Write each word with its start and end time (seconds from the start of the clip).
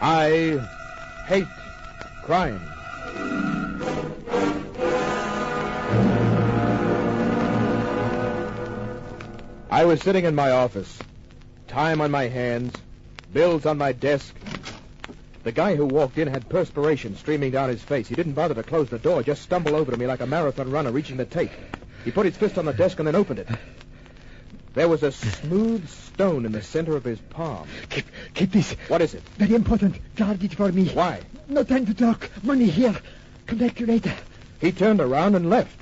I 0.00 0.60
hate 1.26 1.46
crime. 2.22 2.60
I 9.70 9.84
was 9.84 10.00
sitting 10.02 10.24
in 10.24 10.34
my 10.34 10.50
office, 10.52 11.00
time 11.66 12.00
on 12.00 12.10
my 12.10 12.28
hands, 12.28 12.76
bills 13.32 13.66
on 13.66 13.76
my 13.76 13.92
desk. 13.92 14.34
The 15.42 15.52
guy 15.52 15.74
who 15.74 15.84
walked 15.84 16.16
in 16.16 16.28
had 16.28 16.48
perspiration 16.48 17.16
streaming 17.16 17.50
down 17.50 17.68
his 17.68 17.82
face. 17.82 18.08
He 18.08 18.14
didn't 18.14 18.34
bother 18.34 18.54
to 18.54 18.62
close 18.62 18.88
the 18.88 18.98
door, 18.98 19.22
just 19.22 19.42
stumbled 19.42 19.74
over 19.74 19.90
to 19.90 19.96
me 19.96 20.06
like 20.06 20.20
a 20.20 20.26
marathon 20.26 20.70
runner 20.70 20.92
reaching 20.92 21.16
the 21.16 21.24
tape. 21.24 21.50
He 22.04 22.10
put 22.10 22.24
his 22.24 22.36
fist 22.36 22.56
on 22.56 22.64
the 22.66 22.72
desk 22.72 22.98
and 22.98 23.06
then 23.06 23.14
opened 23.14 23.40
it. 23.40 23.48
There 24.74 24.88
was 24.88 25.04
a 25.04 25.12
smooth 25.12 25.88
stone 25.88 26.44
in 26.44 26.52
the 26.52 26.62
center 26.62 26.96
of 26.96 27.04
his 27.04 27.20
palm. 27.20 27.68
Keep, 27.90 28.06
keep 28.34 28.50
this. 28.50 28.72
What 28.88 29.00
is 29.00 29.14
it? 29.14 29.22
Very 29.38 29.54
important. 29.54 29.96
Guard 30.16 30.42
it 30.42 30.54
for 30.54 30.70
me. 30.72 30.88
Why? 30.88 31.20
No 31.48 31.62
time 31.62 31.86
to 31.86 31.94
talk. 31.94 32.28
Money 32.42 32.66
here. 32.66 32.96
Come 33.46 33.58
back 33.58 33.78
later. 33.80 34.12
He 34.60 34.72
turned 34.72 35.00
around 35.00 35.36
and 35.36 35.48
left. 35.48 35.80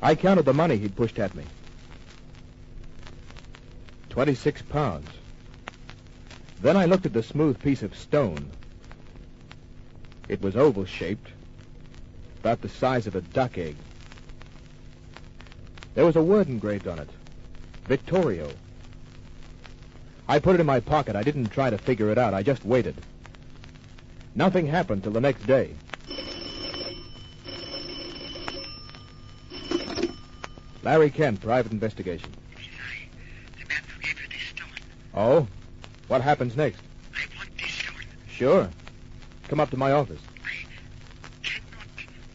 I 0.00 0.14
counted 0.14 0.44
the 0.44 0.54
money 0.54 0.76
he'd 0.76 0.96
pushed 0.96 1.18
at 1.18 1.34
me. 1.34 1.44
Twenty-six 4.08 4.62
pounds. 4.62 5.08
Then 6.62 6.76
I 6.76 6.86
looked 6.86 7.04
at 7.04 7.12
the 7.12 7.22
smooth 7.22 7.60
piece 7.60 7.82
of 7.82 7.94
stone. 7.94 8.50
It 10.28 10.40
was 10.40 10.56
oval-shaped, 10.56 11.28
about 12.40 12.62
the 12.62 12.68
size 12.68 13.06
of 13.06 13.14
a 13.14 13.20
duck 13.20 13.58
egg. 13.58 13.76
There 15.96 16.04
was 16.04 16.14
a 16.14 16.22
word 16.22 16.48
engraved 16.48 16.86
on 16.86 16.98
it. 16.98 17.08
Victoria. 17.86 18.48
I 20.28 20.38
put 20.38 20.54
it 20.54 20.60
in 20.60 20.66
my 20.66 20.78
pocket. 20.78 21.16
I 21.16 21.22
didn't 21.22 21.46
try 21.46 21.70
to 21.70 21.78
figure 21.78 22.10
it 22.10 22.18
out. 22.18 22.34
I 22.34 22.42
just 22.42 22.66
waited. 22.66 22.96
Nothing 24.34 24.66
happened 24.66 25.02
till 25.02 25.12
the 25.12 25.22
next 25.22 25.46
day. 25.46 25.74
Larry 30.82 31.08
Kent, 31.08 31.40
private 31.40 31.72
investigation. 31.72 32.30
The 33.58 33.66
man 33.66 33.82
who 33.88 34.02
gave 34.02 34.20
you 34.20 34.28
this 34.28 34.48
stone. 34.54 34.68
Oh? 35.14 35.48
What 36.08 36.20
happens 36.20 36.56
next? 36.56 36.82
I 37.14 37.24
want 37.38 37.56
this 37.56 37.72
stone. 37.72 38.04
Sure. 38.28 38.68
Come 39.48 39.60
up 39.60 39.70
to 39.70 39.78
my 39.78 39.92
office. 39.92 40.20
I 40.44 40.66
cannot. 41.42 41.88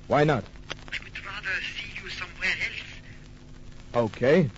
Why 0.07 0.23
not? 0.23 0.45
I 0.91 0.97
would 1.03 1.25
rather 1.25 1.49
see 1.77 2.01
you 2.01 2.09
somewhere 2.09 2.49
else. 2.49 2.81
Okay. 3.93 4.49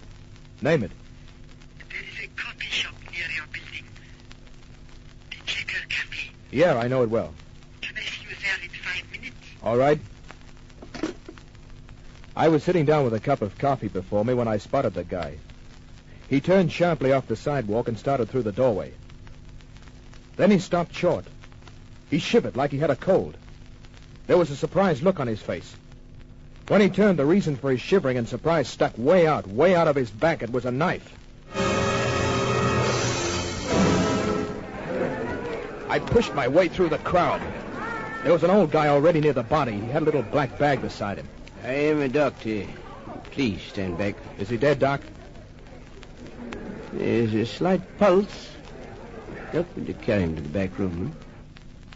Name 0.62 0.84
it. 0.84 0.92
There 1.90 2.00
is 2.02 2.26
a 2.26 2.28
coffee 2.40 2.68
shop 2.68 2.94
near 3.12 3.26
your 3.36 3.46
building. 3.52 3.86
The 5.32 5.38
Checker 5.46 5.88
Cafe. 5.90 6.30
Yeah, 6.52 6.78
I 6.78 6.88
know 6.88 7.02
it 7.02 7.10
well. 7.10 7.34
Can 7.82 7.96
I 7.98 8.02
see 8.02 8.24
you 8.30 8.36
there 8.42 8.64
in 8.64 8.70
five 8.70 9.12
minutes? 9.12 9.36
All 9.64 9.78
right. 9.78 10.00
I 12.36 12.48
was 12.48 12.64
sitting 12.64 12.86
down 12.86 13.04
with 13.04 13.14
a 13.14 13.20
cup 13.20 13.42
of 13.42 13.58
coffee 13.58 13.88
before 13.88 14.24
me 14.24 14.34
when 14.34 14.48
I 14.48 14.58
spotted 14.58 14.94
the 14.94 15.04
guy. 15.04 15.38
He 16.30 16.40
turned 16.42 16.72
sharply 16.72 17.12
off 17.12 17.28
the 17.28 17.36
sidewalk 17.36 17.88
and 17.88 17.98
started 17.98 18.30
through 18.30 18.44
the 18.44 18.52
doorway. 18.52 18.94
Then 20.36 20.50
he 20.50 20.60
stopped 20.60 20.96
short. 20.96 21.26
He 22.10 22.20
shivered 22.20 22.56
like 22.56 22.72
he 22.72 22.80
had 22.80 22.90
a 22.90 22.96
cold. 22.96 23.38
There 24.28 24.38
was 24.38 24.50
a 24.50 24.56
surprised 24.56 25.04
look 25.04 25.20
on 25.20 25.28
his 25.28 25.42
face. 25.42 25.76
When 26.68 26.80
he 26.80 26.90
turned, 26.90 27.20
the 27.20 27.26
reason 27.26 27.58
for 27.58 27.72
his 27.72 27.82
shivering 27.82 28.18
and 28.18 28.28
surprise 28.28 28.70
stuck 28.70 28.94
way 28.98 29.28
out, 29.28 29.48
way 29.48 29.76
out 29.76 29.90
of 29.90 29.96
his 29.96 30.10
back. 30.10 30.42
It 30.42 30.52
was 30.52 30.64
a 30.64 30.72
knife. 30.72 31.08
I 35.90 36.00
pushed 36.00 36.34
my 36.34 36.48
way 36.48 36.70
through 36.70 36.90
the 36.90 36.98
crowd. 37.00 37.42
There 38.24 38.32
was 38.32 38.44
an 38.44 38.50
old 38.50 38.72
guy 38.72 38.88
already 38.88 39.20
near 39.20 39.34
the 39.34 39.44
body. 39.44 39.74
He 39.74 39.88
had 39.88 40.04
a 40.04 40.06
little 40.06 40.24
black 40.24 40.58
bag 40.58 40.82
beside 40.82 41.18
him. 41.18 41.28
I 41.66 41.74
am 41.74 42.00
a 42.00 42.08
doctor. 42.08 42.66
Please 43.32 43.62
stand 43.62 43.98
back. 43.98 44.16
Is 44.40 44.48
he 44.48 44.58
dead, 44.58 44.80
Doc? 44.80 45.02
There's 46.94 47.34
a 47.34 47.46
slight 47.46 47.82
pulse. 47.98 48.52
Help 49.52 49.76
me 49.76 49.86
to 49.86 49.94
carry 49.94 50.24
him 50.24 50.36
to 50.38 50.42
the 50.42 50.50
back 50.50 50.80
room. 50.80 51.14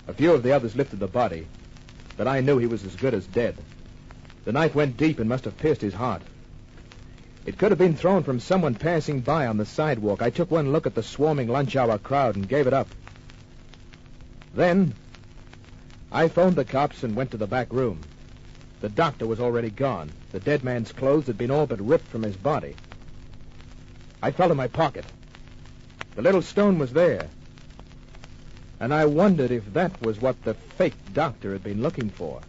A 0.08 0.13
few 0.13 0.34
of 0.34 0.44
the 0.44 0.52
others 0.52 0.75
lifted 0.75 1.00
the 1.00 1.08
body, 1.08 1.47
but 2.18 2.28
I 2.28 2.42
knew 2.42 2.58
he 2.58 2.68
was 2.68 2.84
as 2.84 2.96
good 2.96 3.13
as 3.13 3.25
dead. 3.28 3.56
The 4.47 4.53
knife 4.53 4.75
went 4.75 4.96
deep 4.96 5.19
and 5.19 5.28
must 5.28 5.44
have 5.44 5.58
pierced 5.58 5.81
his 5.81 5.94
heart. 5.94 6.22
It 7.46 7.58
could 7.58 7.69
have 7.74 7.78
been 7.78 7.97
thrown 7.97 8.24
from 8.24 8.40
someone 8.40 8.75
passing 8.75 9.19
by 9.19 9.46
on 9.46 9.58
the 9.58 9.66
sidewalk. 9.66 10.22
I 10.22 10.30
took 10.30 10.50
one 10.50 10.72
look 10.72 10.88
at 10.88 10.96
the 10.96 11.03
swarming 11.03 11.50
lunch 11.50 11.75
hour 11.75 11.97
crowd 11.97 12.38
and 12.38 12.47
gave 12.47 12.66
it 12.66 12.72
up. 12.72 12.88
Then, 14.56 14.94
I 16.13 16.30
phoned 16.30 16.56
the 16.56 16.63
cops 16.63 17.03
and 17.03 17.13
went 17.13 17.31
to 17.31 17.38
the 17.38 17.46
back 17.46 17.74
room. 17.74 18.00
The 18.80 18.88
doctor 18.88 19.28
was 19.28 19.41
already 19.41 19.69
gone. 19.69 20.13
The 20.31 20.40
dead 20.40 20.63
man's 20.63 20.94
clothes 20.94 21.28
had 21.28 21.38
been 21.38 21.52
all 21.52 21.68
but 21.68 21.86
ripped 21.86 22.07
from 22.07 22.24
his 22.24 22.38
body. 22.38 22.78
I 24.24 24.31
felt 24.31 24.52
in 24.52 24.56
my 24.56 24.69
pocket. 24.69 25.03
The 26.16 26.22
little 26.22 26.41
stone 26.41 26.80
was 26.80 26.94
there. 26.94 27.28
And 28.80 28.94
I 28.94 29.07
wondered 29.07 29.52
if 29.52 29.74
that 29.74 30.02
was 30.02 30.22
what 30.22 30.41
the 30.46 30.53
fake 30.53 30.96
doctor 31.13 31.52
had 31.52 31.66
been 31.66 31.81
looking 31.81 32.09
for. 32.09 32.40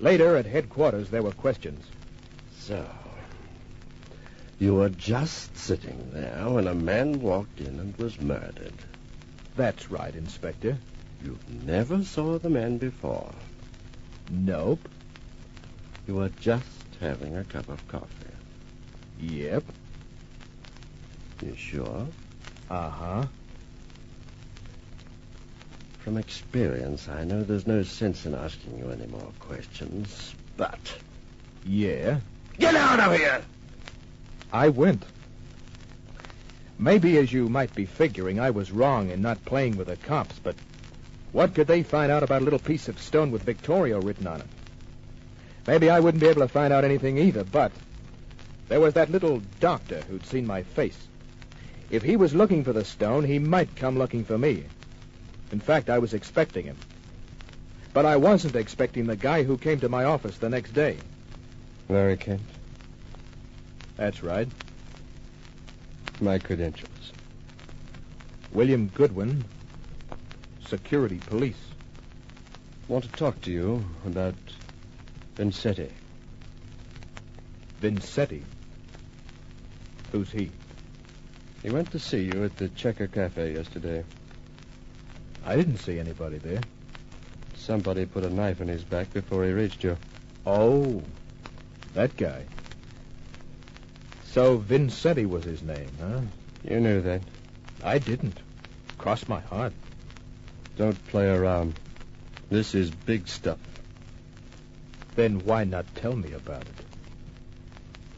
Later, 0.00 0.36
at 0.36 0.46
headquarters, 0.46 1.10
there 1.10 1.22
were 1.22 1.32
questions. 1.32 1.84
So, 2.58 2.86
you 4.58 4.74
were 4.74 4.90
just 4.90 5.56
sitting 5.56 6.10
there 6.12 6.48
when 6.48 6.66
a 6.66 6.74
man 6.74 7.20
walked 7.20 7.60
in 7.60 7.80
and 7.80 7.96
was 7.96 8.20
murdered. 8.20 8.74
That's 9.56 9.90
right, 9.90 10.14
Inspector. 10.14 10.76
You 11.24 11.38
never 11.64 12.04
saw 12.04 12.38
the 12.38 12.50
man 12.50 12.78
before. 12.78 13.32
Nope. 14.30 14.88
You 16.06 16.14
were 16.14 16.30
just 16.40 16.64
having 17.00 17.36
a 17.36 17.44
cup 17.44 17.68
of 17.68 17.86
coffee. 17.88 18.06
Yep. 19.20 19.64
You 21.42 21.54
sure? 21.56 22.06
Uh-huh. 22.70 23.26
From 26.08 26.16
experience, 26.16 27.06
I 27.06 27.24
know 27.24 27.42
there's 27.42 27.66
no 27.66 27.82
sense 27.82 28.24
in 28.24 28.34
asking 28.34 28.78
you 28.78 28.90
any 28.90 29.06
more 29.08 29.30
questions, 29.40 30.34
but... 30.56 30.78
Yeah. 31.66 32.20
Get 32.58 32.74
out 32.74 32.98
of 32.98 33.14
here! 33.14 33.42
I 34.50 34.70
went. 34.70 35.02
Maybe, 36.78 37.18
as 37.18 37.30
you 37.30 37.50
might 37.50 37.74
be 37.74 37.84
figuring, 37.84 38.40
I 38.40 38.48
was 38.48 38.72
wrong 38.72 39.10
in 39.10 39.20
not 39.20 39.44
playing 39.44 39.76
with 39.76 39.88
the 39.88 39.98
cops, 39.98 40.38
but 40.38 40.54
what 41.32 41.54
could 41.54 41.66
they 41.66 41.82
find 41.82 42.10
out 42.10 42.22
about 42.22 42.40
a 42.40 42.44
little 42.44 42.58
piece 42.58 42.88
of 42.88 42.98
stone 42.98 43.30
with 43.30 43.42
Victoria 43.42 44.00
written 44.00 44.26
on 44.26 44.40
it? 44.40 44.48
Maybe 45.66 45.90
I 45.90 46.00
wouldn't 46.00 46.22
be 46.22 46.28
able 46.28 46.40
to 46.40 46.48
find 46.48 46.72
out 46.72 46.84
anything 46.84 47.18
either, 47.18 47.44
but 47.44 47.70
there 48.68 48.80
was 48.80 48.94
that 48.94 49.10
little 49.10 49.42
doctor 49.60 50.00
who'd 50.08 50.24
seen 50.24 50.46
my 50.46 50.62
face. 50.62 51.06
If 51.90 52.02
he 52.02 52.16
was 52.16 52.34
looking 52.34 52.64
for 52.64 52.72
the 52.72 52.86
stone, 52.86 53.24
he 53.24 53.38
might 53.38 53.76
come 53.76 53.98
looking 53.98 54.24
for 54.24 54.38
me. 54.38 54.64
In 55.52 55.60
fact, 55.60 55.88
I 55.90 55.98
was 55.98 56.14
expecting 56.14 56.64
him. 56.66 56.76
But 57.92 58.04
I 58.06 58.16
wasn't 58.16 58.54
expecting 58.56 59.06
the 59.06 59.16
guy 59.16 59.42
who 59.42 59.56
came 59.56 59.80
to 59.80 59.88
my 59.88 60.04
office 60.04 60.38
the 60.38 60.48
next 60.50 60.72
day. 60.72 60.98
Larry 61.88 62.16
Kent, 62.18 62.42
That's 63.96 64.22
right. 64.22 64.48
my 66.20 66.38
credentials. 66.38 67.12
William 68.52 68.88
Goodwin, 68.88 69.44
security 70.66 71.18
police. 71.26 71.56
Want 72.88 73.04
to 73.04 73.10
talk 73.10 73.40
to 73.42 73.50
you 73.50 73.84
about 74.06 74.34
Vincetti. 75.36 75.90
Vincetti. 77.80 78.42
Who's 80.12 80.30
he? 80.30 80.50
He 81.62 81.70
went 81.70 81.90
to 81.92 81.98
see 81.98 82.24
you 82.24 82.44
at 82.44 82.56
the 82.56 82.68
Checker 82.68 83.08
Cafe 83.08 83.54
yesterday. 83.54 84.04
I 85.48 85.56
didn't 85.56 85.78
see 85.78 85.98
anybody 85.98 86.36
there. 86.36 86.60
Somebody 87.56 88.04
put 88.04 88.22
a 88.22 88.28
knife 88.28 88.60
in 88.60 88.68
his 88.68 88.84
back 88.84 89.14
before 89.14 89.46
he 89.46 89.52
reached 89.52 89.82
you. 89.82 89.96
Oh, 90.44 91.02
that 91.94 92.14
guy. 92.18 92.44
So 94.26 94.58
Vincetti 94.58 95.26
was 95.26 95.44
his 95.44 95.62
name, 95.62 95.88
huh? 95.98 96.20
You 96.64 96.80
knew 96.80 97.00
that. 97.00 97.22
I 97.82 97.96
didn't. 97.96 98.38
Cross 98.98 99.26
my 99.26 99.40
heart. 99.40 99.72
Don't 100.76 101.02
play 101.08 101.30
around. 101.30 101.80
This 102.50 102.74
is 102.74 102.90
big 102.90 103.26
stuff. 103.26 103.58
Then 105.16 105.46
why 105.46 105.64
not 105.64 105.94
tell 105.94 106.14
me 106.14 106.32
about 106.32 106.60
it? 106.60 106.84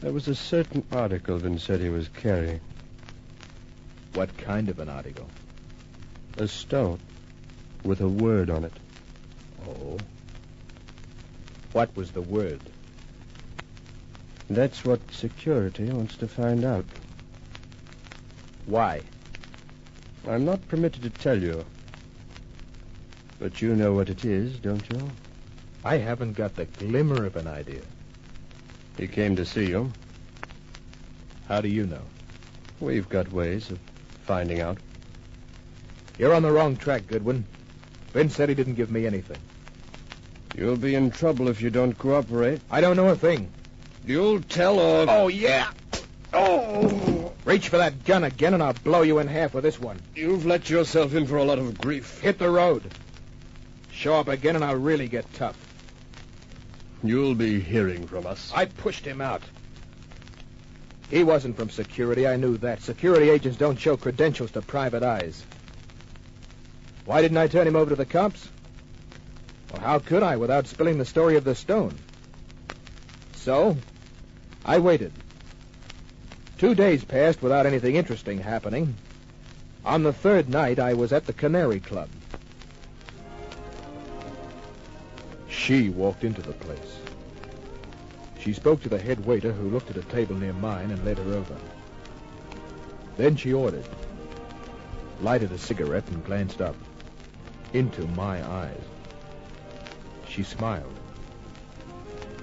There 0.01 0.11
was 0.11 0.27
a 0.27 0.35
certain 0.35 0.83
article 0.91 1.39
Vincetti 1.39 1.89
was 1.89 2.09
carrying. 2.09 2.59
What 4.15 4.37
kind 4.37 4.67
of 4.67 4.79
an 4.79 4.89
article? 4.89 5.29
A 6.37 6.49
stone 6.49 6.99
with 7.83 8.01
a 8.01 8.07
word 8.07 8.49
on 8.49 8.63
it. 8.63 8.73
Oh. 9.67 9.97
What 11.73 11.95
was 11.95 12.11
the 12.11 12.21
word? 12.21 12.59
That's 14.49 14.83
what 14.83 14.99
security 15.11 15.85
wants 15.85 16.17
to 16.17 16.27
find 16.27 16.65
out. 16.65 16.85
Why? 18.65 19.01
I'm 20.27 20.45
not 20.45 20.67
permitted 20.67 21.03
to 21.03 21.09
tell 21.09 21.41
you. 21.41 21.65
But 23.39 23.61
you 23.61 23.75
know 23.75 23.93
what 23.93 24.09
it 24.09 24.25
is, 24.25 24.59
don't 24.59 24.83
you? 24.91 25.09
I 25.83 25.97
haven't 25.97 26.33
got 26.33 26.55
the 26.55 26.65
glimmer 26.65 27.25
of 27.25 27.35
an 27.37 27.47
idea. 27.47 27.81
He 28.97 29.07
came 29.07 29.35
to 29.37 29.45
see 29.45 29.67
you. 29.67 29.91
How 31.47 31.61
do 31.61 31.67
you 31.67 31.87
know? 31.87 32.03
We've 32.79 33.09
got 33.09 33.31
ways 33.31 33.71
of 33.71 33.79
finding 34.23 34.61
out. 34.61 34.77
You're 36.19 36.35
on 36.35 36.43
the 36.43 36.51
wrong 36.51 36.75
track, 36.75 37.07
Goodwin. 37.07 37.45
Vincetti 38.13 38.55
didn't 38.55 38.75
give 38.75 38.91
me 38.91 39.05
anything. 39.05 39.37
You'll 40.55 40.77
be 40.77 40.95
in 40.95 41.11
trouble 41.11 41.47
if 41.47 41.61
you 41.61 41.69
don't 41.69 41.97
cooperate. 41.97 42.61
I 42.69 42.81
don't 42.81 42.97
know 42.97 43.09
a 43.09 43.15
thing. 43.15 43.51
You'll 44.05 44.41
tell 44.41 44.79
or... 44.79 45.05
Oh, 45.07 45.27
yeah. 45.29 45.71
Oh! 46.33 47.31
Reach 47.45 47.69
for 47.69 47.77
that 47.77 48.03
gun 48.03 48.23
again, 48.23 48.53
and 48.53 48.61
I'll 48.61 48.73
blow 48.73 49.01
you 49.01 49.19
in 49.19 49.27
half 49.27 49.53
with 49.53 49.63
this 49.63 49.79
one. 49.79 49.99
You've 50.15 50.45
let 50.45 50.69
yourself 50.69 51.15
in 51.15 51.25
for 51.25 51.37
a 51.37 51.43
lot 51.43 51.59
of 51.59 51.79
grief. 51.79 52.19
Hit 52.19 52.37
the 52.37 52.49
road. 52.49 52.83
Show 53.91 54.15
up 54.15 54.27
again, 54.27 54.55
and 54.55 54.63
I'll 54.63 54.75
really 54.75 55.07
get 55.07 55.31
tough. 55.33 55.57
You'll 57.03 57.35
be 57.35 57.59
hearing 57.59 58.07
from 58.07 58.27
us. 58.27 58.51
I 58.53 58.65
pushed 58.65 59.05
him 59.05 59.21
out. 59.21 59.41
He 61.09 61.23
wasn't 61.23 61.57
from 61.57 61.69
security, 61.69 62.27
I 62.27 62.37
knew 62.37 62.57
that. 62.57 62.81
Security 62.81 63.29
agents 63.29 63.57
don't 63.57 63.79
show 63.79 63.97
credentials 63.97 64.51
to 64.51 64.61
private 64.61 65.03
eyes. 65.03 65.43
Why 67.05 67.21
didn't 67.21 67.37
I 67.37 67.47
turn 67.47 67.67
him 67.67 67.75
over 67.75 67.89
to 67.89 67.95
the 67.95 68.05
cops? 68.05 68.47
Well, 69.71 69.81
how 69.81 69.99
could 69.99 70.23
I 70.23 70.37
without 70.37 70.67
spilling 70.67 70.97
the 70.97 71.05
story 71.05 71.35
of 71.35 71.43
the 71.43 71.55
stone? 71.55 71.95
So, 73.33 73.77
I 74.63 74.79
waited. 74.79 75.11
Two 76.59 76.75
days 76.75 77.03
passed 77.03 77.41
without 77.41 77.65
anything 77.65 77.95
interesting 77.95 78.37
happening. 78.37 78.95
On 79.83 80.03
the 80.03 80.13
third 80.13 80.47
night, 80.47 80.77
I 80.77 80.93
was 80.93 81.11
at 81.11 81.25
the 81.25 81.33
Canary 81.33 81.79
Club. 81.79 82.09
She 85.49 85.89
walked 85.89 86.23
into 86.23 86.43
the 86.43 86.53
place. 86.53 86.99
She 88.39 88.53
spoke 88.53 88.83
to 88.83 88.89
the 88.89 88.99
head 88.99 89.25
waiter, 89.25 89.51
who 89.51 89.69
looked 89.69 89.89
at 89.89 89.97
a 89.97 90.03
table 90.03 90.35
near 90.35 90.53
mine 90.53 90.91
and 90.91 91.03
led 91.03 91.17
her 91.17 91.33
over. 91.33 91.55
Then 93.17 93.35
she 93.35 93.53
ordered, 93.53 93.85
lighted 95.19 95.51
a 95.51 95.57
cigarette, 95.57 96.07
and 96.09 96.23
glanced 96.23 96.61
up 96.61 96.75
into 97.73 98.05
my 98.07 98.45
eyes. 98.45 98.83
She 100.27 100.43
smiled. 100.43 100.93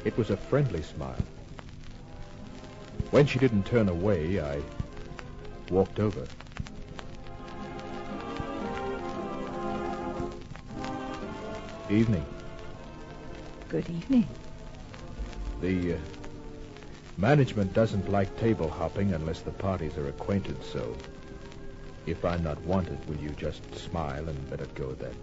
It 0.05 0.17
was 0.17 0.31
a 0.31 0.37
friendly 0.37 0.83
smile. 0.83 1.23
When 3.11 3.27
she 3.27 3.39
didn't 3.39 3.65
turn 3.65 3.89
away, 3.89 4.41
I 4.41 4.61
walked 5.71 5.99
over. 5.99 6.27
Evening. 11.91 12.25
Good 13.69 13.89
evening. 13.89 14.27
The 15.61 15.95
uh, 15.95 15.99
management 17.17 17.73
doesn't 17.73 18.11
like 18.11 18.39
table 18.39 18.69
hopping 18.69 19.15
unless 19.15 19.41
the 19.41 19.51
parties 19.51 19.97
are 19.97 20.09
acquainted, 20.09 20.63
so 20.63 20.95
if 22.11 22.25
I'm 22.25 22.43
not 22.43 22.61
wanted, 22.63 22.99
will 23.09 23.17
you 23.17 23.31
just 23.31 23.63
smile 23.75 24.29
and 24.29 24.51
let 24.51 24.61
it 24.61 24.75
go 24.75 24.91
at 24.91 24.99
that? 25.01 25.15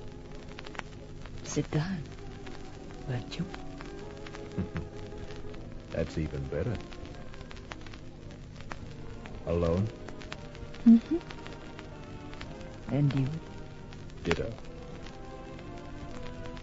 Sit 1.44 1.70
down. 1.72 2.04
Won't 3.08 3.38
you? 3.38 3.46
That's 5.92 6.18
even 6.18 6.42
better. 6.46 6.74
Alone? 9.48 9.88
Mm-hmm. 10.88 11.18
And 12.92 13.14
you? 13.16 13.28
Ditto. 14.24 14.52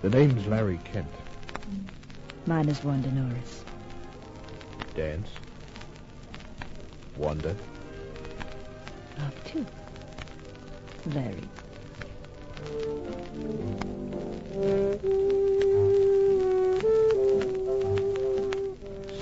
The 0.02 0.10
name's 0.10 0.46
Larry 0.46 0.80
Kent. 0.84 1.06
Mine 2.46 2.68
is 2.68 2.82
Wanda 2.82 3.10
Norris. 3.12 3.64
Dance? 4.94 5.28
Wanda? 7.16 7.54
Love 9.18 9.44
too. 9.44 9.66
Larry. 11.06 11.48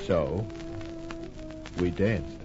So, 0.07 0.47
we 1.79 1.91
danced. 1.91 2.37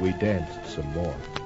We 0.00 0.12
danced 0.12 0.74
some 0.74 0.86
more. 0.92 1.37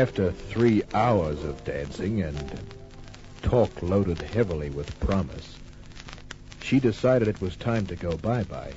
After 0.00 0.32
three 0.32 0.82
hours 0.94 1.44
of 1.44 1.62
dancing 1.66 2.22
and 2.22 2.58
talk 3.42 3.82
loaded 3.82 4.16
heavily 4.16 4.70
with 4.70 4.98
promise, 5.00 5.58
she 6.62 6.80
decided 6.80 7.28
it 7.28 7.38
was 7.42 7.54
time 7.54 7.86
to 7.88 7.96
go 7.96 8.16
bye-bye. 8.16 8.72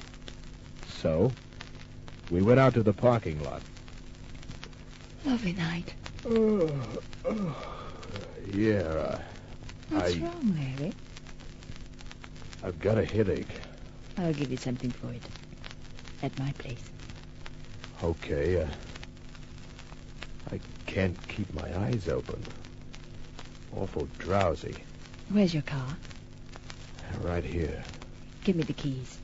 So, 0.85 1.31
we 2.29 2.41
went 2.41 2.59
out 2.59 2.73
to 2.73 2.83
the 2.83 2.91
parking 2.91 3.41
lot. 3.41 3.61
Lovely 5.23 5.53
night. 5.53 5.93
oh, 6.25 6.77
Yeah, 8.53 8.79
uh, 8.81 9.21
What's 9.91 10.15
I- 10.17 10.19
wrong, 10.19 10.57
Larry? 10.59 10.93
I've 12.65 12.81
got 12.81 12.97
a 12.97 13.05
headache. 13.05 13.61
I'll 14.17 14.33
give 14.33 14.51
you 14.51 14.57
something 14.57 14.91
for 14.91 15.13
it. 15.13 15.23
At 16.21 16.37
my 16.37 16.51
place. 16.57 16.83
Okay, 18.03 18.61
uh, 18.61 18.65
I 18.65 18.92
can't 20.93 21.27
keep 21.27 21.51
my 21.55 21.85
eyes 21.85 22.07
open. 22.07 22.39
Awful 23.75 24.07
drowsy. 24.19 24.75
Where's 25.29 25.51
your 25.51 25.63
car? 25.63 25.97
Right 27.21 27.43
here. 27.43 27.83
Give 28.43 28.55
me 28.55 28.61
the 28.61 28.73
keys. 28.73 29.17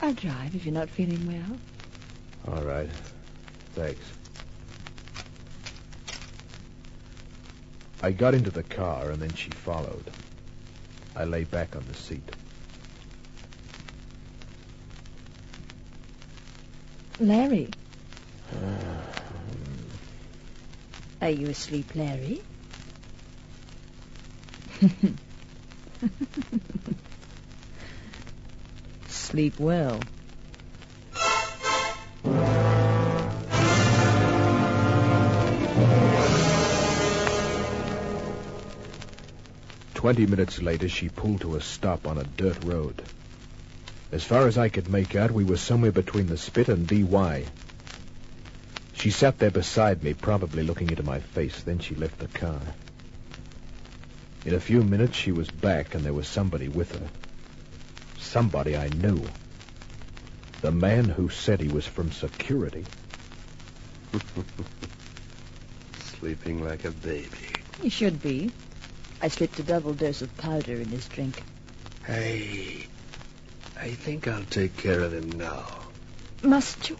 I'll 0.00 0.14
drive 0.14 0.54
if 0.54 0.64
you're 0.64 0.72
not 0.72 0.88
feeling 0.88 1.26
well. 1.26 1.58
All 2.56 2.64
right. 2.64 2.88
Thanks. 3.74 4.00
I 8.02 8.12
got 8.12 8.32
into 8.34 8.50
the 8.50 8.62
car 8.62 9.10
and 9.10 9.20
then 9.20 9.34
she 9.34 9.50
followed. 9.50 10.10
I 11.14 11.24
lay 11.24 11.44
back 11.44 11.76
on 11.76 11.84
the 11.88 11.94
seat. 11.94 12.22
Larry. 17.20 17.68
Uh, 18.50 18.93
Are 21.24 21.30
you 21.30 21.46
asleep, 21.46 21.94
Larry? 21.94 22.42
Sleep 29.08 29.58
well. 29.58 30.00
Twenty 39.94 40.26
minutes 40.26 40.60
later, 40.60 40.90
she 40.90 41.08
pulled 41.08 41.40
to 41.40 41.56
a 41.56 41.62
stop 41.62 42.06
on 42.06 42.18
a 42.18 42.24
dirt 42.24 42.62
road. 42.64 43.02
As 44.12 44.22
far 44.22 44.46
as 44.46 44.58
I 44.58 44.68
could 44.68 44.90
make 44.90 45.16
out, 45.16 45.30
we 45.30 45.44
were 45.44 45.56
somewhere 45.56 45.90
between 45.90 46.26
the 46.26 46.36
Spit 46.36 46.68
and 46.68 46.86
Dee 46.86 47.02
Why. 47.02 47.46
She 49.04 49.10
sat 49.10 49.38
there 49.38 49.50
beside 49.50 50.02
me, 50.02 50.14
probably 50.14 50.62
looking 50.62 50.88
into 50.88 51.02
my 51.02 51.20
face. 51.20 51.62
Then 51.62 51.78
she 51.78 51.94
left 51.94 52.18
the 52.20 52.38
car. 52.38 52.62
In 54.46 54.54
a 54.54 54.60
few 54.60 54.82
minutes, 54.82 55.14
she 55.14 55.30
was 55.30 55.50
back, 55.50 55.94
and 55.94 56.02
there 56.02 56.14
was 56.14 56.26
somebody 56.26 56.68
with 56.68 56.90
her. 56.92 57.10
Somebody 58.18 58.78
I 58.78 58.88
knew. 58.88 59.22
The 60.62 60.72
man 60.72 61.04
who 61.04 61.28
said 61.28 61.60
he 61.60 61.68
was 61.68 61.86
from 61.86 62.12
security. 62.12 62.86
Sleeping 66.18 66.64
like 66.64 66.86
a 66.86 66.90
baby. 66.90 67.28
You 67.82 67.90
should 67.90 68.22
be. 68.22 68.52
I 69.20 69.28
slipped 69.28 69.58
a 69.58 69.64
double 69.64 69.92
dose 69.92 70.22
of 70.22 70.34
powder 70.38 70.80
in 70.80 70.88
his 70.88 71.06
drink. 71.08 71.42
Hey, 72.06 72.86
I 73.78 73.90
think 73.90 74.26
I'll 74.28 74.44
take 74.44 74.78
care 74.78 75.00
of 75.00 75.12
him 75.12 75.32
now. 75.32 75.66
Must 76.42 76.88
you? 76.88 76.96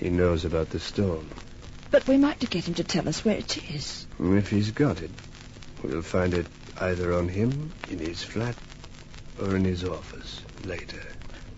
He 0.00 0.10
knows 0.10 0.44
about 0.44 0.70
the 0.70 0.80
stone. 0.80 1.28
But 1.90 2.06
we 2.06 2.16
might 2.16 2.38
get 2.50 2.68
him 2.68 2.74
to 2.74 2.84
tell 2.84 3.08
us 3.08 3.24
where 3.24 3.36
it 3.36 3.58
is. 3.74 4.06
If 4.18 4.50
he's 4.50 4.70
got 4.70 5.00
it, 5.00 5.10
we'll 5.82 6.02
find 6.02 6.34
it 6.34 6.46
either 6.78 7.14
on 7.14 7.28
him, 7.28 7.72
in 7.90 7.98
his 7.98 8.22
flat, 8.22 8.56
or 9.40 9.56
in 9.56 9.64
his 9.64 9.84
office 9.84 10.42
later. 10.64 11.02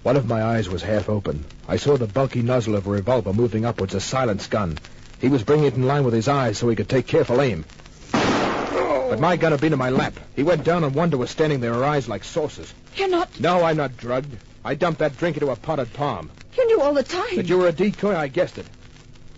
One 0.03 0.17
of 0.17 0.29
my 0.29 0.43
eyes 0.43 0.69
was 0.69 0.83
half 0.83 1.09
open. 1.09 1.45
I 1.67 1.77
saw 1.77 1.97
the 1.97 2.07
bulky 2.07 2.43
nozzle 2.43 2.77
of 2.77 2.87
a 2.87 2.91
revolver 2.91 3.33
moving 3.33 3.65
upwards, 3.65 3.95
a 3.95 4.01
silenced 4.01 4.51
gun. 4.51 4.79
He 5.21 5.29
was 5.29 5.43
bringing 5.43 5.67
it 5.67 5.75
in 5.75 5.87
line 5.87 6.05
with 6.05 6.15
his 6.15 6.29
eyes 6.29 6.59
so 6.59 6.69
he 6.69 6.77
could 6.77 6.89
take 6.89 7.07
careful 7.07 7.41
aim. 7.41 7.65
But 8.13 9.21
my 9.21 9.37
gun 9.37 9.53
had 9.53 9.61
been 9.61 9.73
in 9.73 9.79
my 9.79 9.91
lap. 9.91 10.15
He 10.37 10.43
went 10.43 10.65
down 10.65 10.85
and 10.85 10.95
Wanda 10.95 11.17
was 11.17 11.31
standing 11.31 11.61
there, 11.61 11.75
her 11.75 11.85
eyes 11.85 12.09
like 12.09 12.25
saucers. 12.25 12.73
You're 12.95 13.09
not. 13.09 13.41
No, 13.41 13.65
I'm 13.65 13.77
not 13.79 13.97
drugged. 13.97 14.37
I 14.65 14.75
dumped 14.75 15.01
that 15.01 15.17
drink 15.17 15.37
into 15.37 15.51
a 15.51 15.57
potted 15.57 15.93
palm. 15.95 16.31
You 16.79 16.85
all 16.85 16.95
the 16.95 17.03
time. 17.03 17.35
That 17.35 17.49
you 17.49 17.59
were 17.59 17.67
a 17.67 17.73
decoy, 17.73 18.15
I 18.15 18.29
guessed 18.29 18.57
it. 18.57 18.67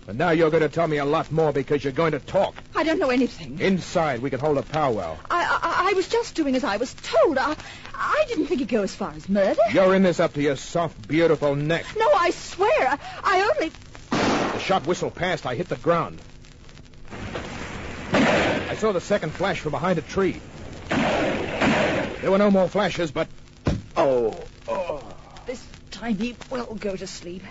But 0.05 0.15
now 0.15 0.29
you're 0.29 0.51
going 0.51 0.61
to 0.61 0.69
tell 0.69 0.87
me 0.87 0.97
a 0.97 1.05
lot 1.05 1.31
more 1.31 1.51
because 1.51 1.83
you're 1.83 1.91
going 1.91 2.11
to 2.11 2.19
talk. 2.19 2.53
I 2.75 2.83
don't 2.83 2.99
know 2.99 3.09
anything. 3.09 3.59
Inside, 3.59 4.21
we 4.21 4.29
can 4.29 4.39
hold 4.39 4.59
a 4.59 4.61
powwow. 4.61 5.17
I, 5.31 5.43
I 5.63 5.89
I 5.89 5.93
was 5.93 6.07
just 6.07 6.35
doing 6.35 6.55
as 6.55 6.63
I 6.63 6.77
was 6.77 6.93
told. 6.93 7.39
I 7.39 7.55
I 7.95 8.25
didn't 8.27 8.45
think 8.45 8.61
it'd 8.61 8.69
go 8.69 8.83
as 8.83 8.93
far 8.93 9.11
as 9.13 9.27
murder. 9.27 9.59
You're 9.73 9.95
in 9.95 10.03
this 10.03 10.19
up 10.19 10.33
to 10.33 10.41
your 10.41 10.55
soft, 10.55 11.07
beautiful 11.07 11.55
neck. 11.55 11.85
No, 11.97 12.11
I 12.13 12.29
swear. 12.29 12.69
I, 12.79 12.99
I 13.23 13.49
only. 13.55 13.71
The 14.11 14.59
shot 14.59 14.85
whistled 14.85 15.15
past. 15.15 15.47
I 15.47 15.55
hit 15.55 15.67
the 15.67 15.77
ground. 15.77 16.21
I 18.13 18.75
saw 18.77 18.91
the 18.91 19.01
second 19.01 19.31
flash 19.31 19.59
from 19.61 19.71
behind 19.71 19.97
a 19.97 20.03
tree. 20.03 20.39
There 20.89 22.29
were 22.29 22.37
no 22.37 22.51
more 22.51 22.69
flashes, 22.69 23.09
but. 23.09 23.27
Oh, 23.97 24.39
time 26.01 26.17
he 26.17 26.35
will 26.49 26.73
go 26.73 26.95
to 26.95 27.05
sleep. 27.05 27.43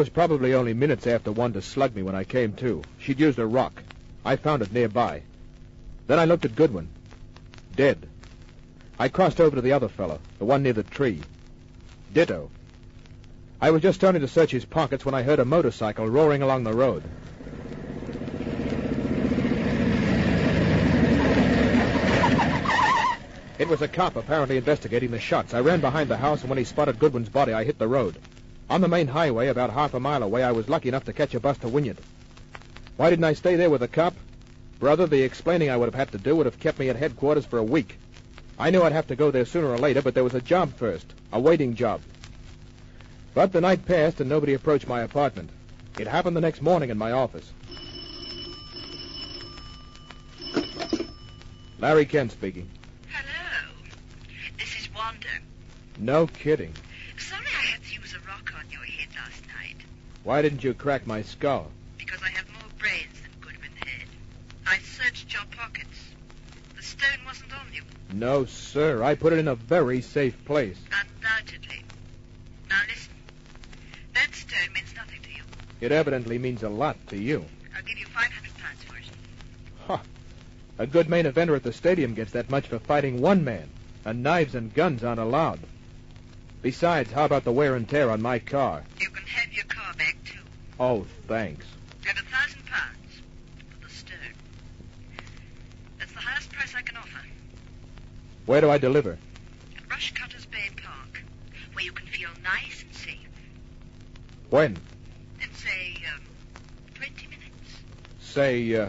Was 0.00 0.08
probably 0.08 0.54
only 0.54 0.72
minutes 0.72 1.06
after 1.06 1.30
Wanda 1.30 1.60
slugged 1.60 1.94
me 1.94 2.02
when 2.02 2.14
I 2.14 2.24
came 2.24 2.54
to. 2.54 2.80
She'd 2.98 3.20
used 3.20 3.38
a 3.38 3.44
rock. 3.44 3.82
I 4.24 4.36
found 4.36 4.62
it 4.62 4.72
nearby. 4.72 5.20
Then 6.06 6.18
I 6.18 6.24
looked 6.24 6.46
at 6.46 6.56
Goodwin. 6.56 6.88
Dead. 7.76 8.08
I 8.98 9.10
crossed 9.10 9.42
over 9.42 9.56
to 9.56 9.60
the 9.60 9.72
other 9.72 9.88
fellow, 9.88 10.18
the 10.38 10.46
one 10.46 10.62
near 10.62 10.72
the 10.72 10.84
tree. 10.84 11.20
Ditto. 12.14 12.50
I 13.60 13.72
was 13.72 13.82
just 13.82 14.00
turning 14.00 14.22
to 14.22 14.26
search 14.28 14.52
his 14.52 14.64
pockets 14.64 15.04
when 15.04 15.14
I 15.14 15.20
heard 15.22 15.38
a 15.38 15.44
motorcycle 15.44 16.08
roaring 16.08 16.40
along 16.40 16.64
the 16.64 16.72
road. 16.72 17.02
It 23.58 23.68
was 23.68 23.82
a 23.82 23.88
cop 23.88 24.16
apparently 24.16 24.56
investigating 24.56 25.10
the 25.10 25.20
shots. 25.20 25.52
I 25.52 25.60
ran 25.60 25.82
behind 25.82 26.08
the 26.08 26.16
house, 26.16 26.40
and 26.40 26.48
when 26.48 26.56
he 26.56 26.64
spotted 26.64 26.98
Goodwin's 26.98 27.28
body, 27.28 27.52
I 27.52 27.64
hit 27.64 27.78
the 27.78 27.86
road. 27.86 28.16
On 28.70 28.80
the 28.80 28.88
main 28.88 29.08
highway, 29.08 29.48
about 29.48 29.70
half 29.70 29.94
a 29.94 30.00
mile 30.00 30.22
away, 30.22 30.44
I 30.44 30.52
was 30.52 30.68
lucky 30.68 30.88
enough 30.88 31.04
to 31.06 31.12
catch 31.12 31.34
a 31.34 31.40
bus 31.40 31.58
to 31.58 31.68
Wynyard. 31.68 31.98
Why 32.96 33.10
didn't 33.10 33.24
I 33.24 33.32
stay 33.32 33.56
there 33.56 33.68
with 33.68 33.80
the 33.80 33.88
cop? 33.88 34.14
Brother, 34.78 35.08
the 35.08 35.22
explaining 35.22 35.70
I 35.70 35.76
would 35.76 35.86
have 35.86 35.94
had 35.94 36.12
to 36.12 36.18
do 36.18 36.36
would 36.36 36.46
have 36.46 36.60
kept 36.60 36.78
me 36.78 36.88
at 36.88 36.94
headquarters 36.94 37.44
for 37.44 37.58
a 37.58 37.64
week. 37.64 37.98
I 38.58 38.70
knew 38.70 38.82
I'd 38.82 38.92
have 38.92 39.08
to 39.08 39.16
go 39.16 39.32
there 39.32 39.44
sooner 39.44 39.68
or 39.68 39.78
later, 39.78 40.02
but 40.02 40.14
there 40.14 40.22
was 40.22 40.34
a 40.34 40.40
job 40.40 40.72
first, 40.76 41.12
a 41.32 41.40
waiting 41.40 41.74
job. 41.74 42.00
But 43.34 43.52
the 43.52 43.60
night 43.60 43.86
passed 43.86 44.20
and 44.20 44.30
nobody 44.30 44.54
approached 44.54 44.86
my 44.86 45.00
apartment. 45.00 45.50
It 45.98 46.06
happened 46.06 46.36
the 46.36 46.40
next 46.40 46.62
morning 46.62 46.90
in 46.90 46.98
my 46.98 47.10
office. 47.10 47.50
Larry 51.80 52.06
Kent 52.06 52.32
speaking. 52.32 52.68
Hello. 53.08 53.72
This 54.58 54.78
is 54.78 54.94
Wanda. 54.94 55.26
No 55.98 56.26
kidding. 56.26 56.74
Sorry 57.18 57.46
I 57.46 57.62
had 57.66 57.82
to 57.84 57.94
use 57.94 58.14
a 58.14 58.18
rock 58.28 58.52
on 58.56 58.64
your 58.70 58.82
head 58.82 59.08
last 59.14 59.42
night. 59.48 59.76
Why 60.30 60.42
didn't 60.42 60.62
you 60.62 60.74
crack 60.74 61.08
my 61.08 61.22
skull? 61.22 61.72
Because 61.98 62.22
I 62.22 62.28
have 62.28 62.48
more 62.52 62.70
brains 62.78 63.20
than 63.20 63.32
Goodwin 63.40 63.72
had. 63.84 64.06
I 64.64 64.78
searched 64.78 65.32
your 65.32 65.42
pockets. 65.50 65.98
The 66.76 66.84
stone 66.84 67.24
wasn't 67.26 67.52
on 67.52 67.66
you. 67.74 67.82
No, 68.12 68.44
sir. 68.44 69.02
I 69.02 69.16
put 69.16 69.32
it 69.32 69.40
in 69.40 69.48
a 69.48 69.56
very 69.56 70.00
safe 70.00 70.44
place. 70.44 70.78
Undoubtedly. 70.86 71.82
Now 72.68 72.78
listen. 72.86 73.12
That 74.14 74.32
stone 74.32 74.72
means 74.72 74.94
nothing 74.94 75.20
to 75.20 75.30
you. 75.30 75.42
It 75.80 75.90
evidently 75.90 76.38
means 76.38 76.62
a 76.62 76.68
lot 76.68 76.96
to 77.08 77.18
you. 77.18 77.44
I'll 77.76 77.82
give 77.82 77.98
you 77.98 78.06
500 78.06 78.56
pounds 78.56 78.84
for 78.84 78.98
it. 78.98 79.10
Huh. 79.88 79.98
A 80.78 80.86
good 80.86 81.08
main 81.08 81.24
eventer 81.24 81.56
at 81.56 81.64
the 81.64 81.72
stadium 81.72 82.14
gets 82.14 82.30
that 82.30 82.50
much 82.50 82.68
for 82.68 82.78
fighting 82.78 83.20
one 83.20 83.42
man, 83.42 83.68
and 84.04 84.22
knives 84.22 84.54
and 84.54 84.72
guns 84.72 85.02
aren't 85.02 85.18
allowed. 85.18 85.58
Besides, 86.62 87.10
how 87.12 87.24
about 87.24 87.44
the 87.44 87.52
wear 87.52 87.74
and 87.74 87.88
tear 87.88 88.10
on 88.10 88.20
my 88.20 88.38
car? 88.38 88.84
You 89.00 89.08
can 89.08 89.24
have 89.24 89.50
your 89.52 89.64
car 89.64 89.94
back, 89.94 90.16
too. 90.26 90.40
Oh, 90.80 91.04
thanks. 91.28 91.66
And 92.08 92.16
a 92.18 92.22
thousand 92.22 92.64
pounds 92.64 93.22
for 93.70 93.86
the 93.86 93.92
stone. 93.92 94.16
That's 95.98 96.12
the 96.12 96.18
highest 96.18 96.50
price 96.50 96.74
I 96.74 96.80
can 96.80 96.96
offer. 96.96 97.20
Where 98.46 98.62
do 98.62 98.70
I 98.70 98.78
deliver? 98.78 99.18
At 99.76 99.88
Rushcutters 99.90 100.50
Bay 100.50 100.70
Park, 100.82 101.22
where 101.74 101.84
you 101.84 101.92
can 101.92 102.06
feel 102.06 102.30
nice 102.42 102.82
and 102.82 102.94
safe. 102.94 103.28
When? 104.48 104.78
In, 105.42 105.52
say, 105.54 106.02
um, 106.14 106.22
20 106.94 107.26
minutes. 107.26 107.76
Say, 108.20 108.74
uh, 108.74 108.88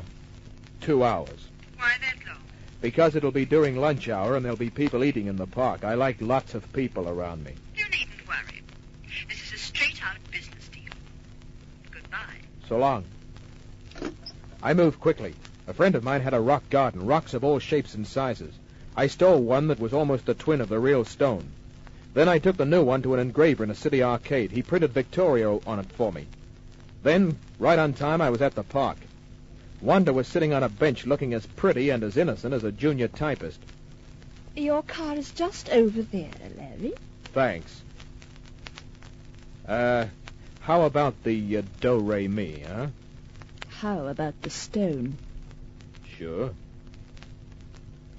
two 0.79 1.03
hours. 1.03 1.50
Why 1.77 1.91
that 2.00 2.25
long? 2.25 2.41
Because 2.81 3.15
it'll 3.15 3.31
be 3.31 3.45
during 3.45 3.75
lunch 3.75 4.07
hour 4.10 4.36
and 4.36 4.45
there'll 4.45 4.57
be 4.57 4.69
people 4.69 5.03
eating 5.03 5.27
in 5.27 5.36
the 5.36 5.45
park. 5.45 5.83
I 5.83 5.95
like 5.95 6.21
lots 6.21 6.55
of 6.55 6.71
people 6.74 7.10
around 7.10 7.43
me. 7.43 7.53
You 7.75 7.83
needn't 7.89 8.27
worry. 8.27 8.62
This 9.27 9.41
is 9.48 9.53
a 9.53 9.57
straight-out 9.57 10.17
business 10.31 10.67
deal. 10.69 10.81
Goodbye. 11.91 12.17
So 12.72 12.78
long. 12.78 13.04
I 14.63 14.74
moved 14.74 15.01
quickly. 15.01 15.36
A 15.68 15.74
friend 15.74 15.94
of 15.94 16.06
mine 16.06 16.22
had 16.22 16.34
a 16.34 16.40
rock 16.40 16.70
garden, 16.70 17.06
rocks 17.06 17.34
of 17.34 17.44
all 17.44 17.60
shapes 17.60 17.96
and 17.96 18.08
sizes. 18.08 18.54
I 18.96 19.08
stole 19.08 19.42
one 19.42 19.68
that 19.68 19.82
was 19.82 19.92
almost 19.92 20.30
a 20.30 20.34
twin 20.34 20.62
of 20.62 20.70
the 20.70 20.80
real 20.80 21.04
stone. 21.04 21.51
Then 22.13 22.30
I 22.30 22.40
took 22.40 22.56
the 22.56 22.66
new 22.66 22.82
one 22.82 23.01
to 23.01 23.13
an 23.13 23.20
engraver 23.20 23.66
in 23.66 23.72
a 23.72 23.75
city 23.75 24.01
arcade. 24.01 24.51
He 24.51 24.62
printed 24.62 24.94
Victoria 24.94 25.60
on 25.68 25.80
it 25.80 25.92
for 25.92 26.13
me. 26.13 26.28
Then, 27.04 27.38
right 27.60 27.78
on 27.78 27.92
time, 27.92 28.22
I 28.22 28.30
was 28.30 28.42
at 28.42 28.56
the 28.56 28.63
park. 28.63 29.00
Wanda 29.82 30.13
was 30.13 30.30
sitting 30.30 30.54
on 30.54 30.63
a 30.63 30.70
bench 30.70 31.06
looking 31.06 31.34
as 31.34 31.46
pretty 31.46 31.90
and 31.90 32.01
as 32.06 32.16
innocent 32.16 32.54
as 32.54 32.63
a 32.63 32.72
junior 32.72 33.10
typist. 33.10 33.60
Your 34.56 34.82
car 34.82 35.18
is 35.18 35.32
just 35.32 35.70
over 35.72 36.04
there, 36.04 36.32
Larry. 36.56 36.94
Thanks. 37.34 37.82
Uh, 39.68 40.06
how 40.62 40.84
about 40.84 41.24
the 41.24 41.58
uh, 41.58 41.62
do-re-mi, 41.80 42.63
huh? 42.68 42.88
How 43.70 44.08
about 44.08 44.41
the 44.41 44.50
stone? 44.50 45.18
Sure. 46.18 46.51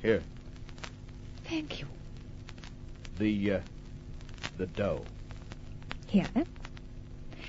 Here, 0.00 0.22
Thank 1.44 1.80
you. 1.80 1.86
the, 3.18 3.52
uh, 3.52 3.60
the 4.58 4.66
dough. 4.66 5.04
Here. 6.08 6.26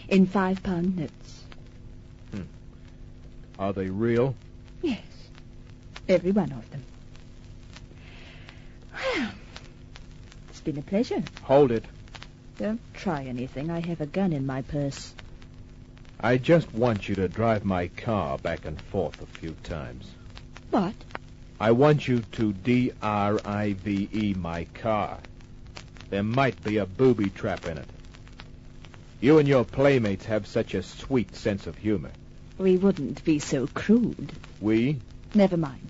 In 0.08 0.28
five 0.28 0.62
pound 0.62 0.98
notes. 0.98 1.44
Are 3.58 3.72
they 3.74 3.90
real? 3.90 4.36
Yes. 4.82 5.02
Every 6.10 6.32
one 6.32 6.52
of 6.52 6.70
them. 6.72 6.84
Well, 8.94 9.30
it's 10.50 10.62
been 10.62 10.78
a 10.78 10.82
pleasure. 10.82 11.24
Hold 11.44 11.72
it. 11.72 11.86
Don't 12.58 12.82
try 12.94 13.24
anything. 13.24 13.72
I 13.72 13.80
have 13.80 14.02
a 14.02 14.06
gun 14.06 14.32
in 14.32 14.46
my 14.46 14.62
purse. 14.62 15.14
I 16.20 16.38
just 16.38 16.74
want 16.74 17.10
you 17.10 17.16
to 17.16 17.28
drive 17.28 17.66
my 17.66 17.88
car 17.88 18.38
back 18.38 18.66
and 18.66 18.80
forth 18.80 19.22
a 19.22 19.26
few 19.26 19.52
times. 19.64 20.10
What? 20.70 20.94
I 21.60 21.72
want 21.72 22.08
you 22.08 22.20
to 22.34 22.54
D-R-I-V-E 22.54 24.34
my 24.36 24.66
car. 24.76 25.20
There 26.10 26.24
might 26.24 26.64
be 26.64 26.78
a 26.78 26.86
booby 26.86 27.30
trap 27.30 27.66
in 27.66 27.78
it. 27.78 27.90
You 29.20 29.40
and 29.40 29.48
your 29.48 29.64
playmates 29.64 30.26
have 30.26 30.46
such 30.46 30.74
a 30.74 30.84
sweet 30.84 31.36
sense 31.36 31.66
of 31.66 31.78
humor. 31.78 32.12
We 32.58 32.78
wouldn't 32.78 33.24
be 33.24 33.40
so 33.40 33.68
crude. 33.68 34.32
We? 34.62 35.00
Never 35.34 35.58
mind. 35.58 35.90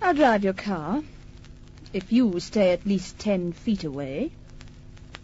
I'll 0.00 0.14
drive 0.14 0.42
your 0.42 0.54
car. 0.54 1.02
If 1.92 2.12
you 2.12 2.40
stay 2.40 2.72
at 2.72 2.86
least 2.86 3.18
ten 3.18 3.52
feet 3.52 3.84
away. 3.84 4.30